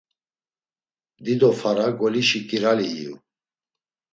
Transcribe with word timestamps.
Dido 1.23 1.49
fara 1.59 1.87
golişi 1.99 2.39
ǩirali 2.49 2.87
iyu. 2.97 3.15